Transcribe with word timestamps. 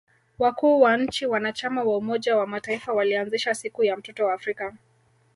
Wakuu 0.39 0.81
wa 0.81 0.97
nchi 0.97 1.25
wanachama 1.25 1.83
wa 1.83 1.97
umoja 1.97 2.37
wa 2.37 2.47
mataifa 2.47 2.93
walianzisha 2.93 3.53
siku 3.55 3.83
ya 3.83 3.97
mtoto 3.97 4.25
wa 4.25 4.33
Afrika 4.33 4.75